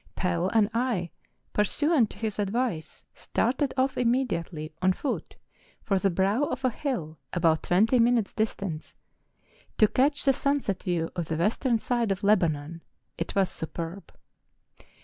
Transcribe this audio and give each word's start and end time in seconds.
Pell 0.15 0.49
and 0.49 0.67
I, 0.73 1.11
pursuant 1.53 2.09
to 2.09 2.17
his 2.17 2.39
advice, 2.39 3.05
started 3.13 3.71
off 3.77 3.99
immediately 3.99 4.73
on 4.81 4.93
foot 4.93 5.35
for 5.83 5.99
the 5.99 6.09
brow 6.09 6.45
of 6.45 6.65
a 6.65 6.71
hill 6.71 7.19
about 7.33 7.61
twenty 7.61 7.99
minutes 7.99 8.33
distant, 8.33 8.95
to 9.77 9.87
catch 9.87 10.25
the 10.25 10.33
sunset 10.33 10.81
view 10.81 11.11
of 11.15 11.27
the 11.27 11.37
western 11.37 11.77
side 11.77 12.11
of 12.11 12.23
Lebanon; 12.23 12.81
it 13.19 13.35
was 13.35 13.51
superb 13.51 14.11